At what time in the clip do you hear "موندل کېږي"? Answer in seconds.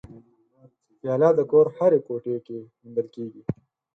2.81-3.41